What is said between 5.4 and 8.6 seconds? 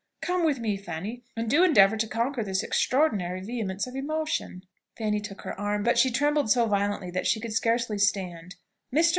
her arm; but she trembled so violently that she could scarcely stand.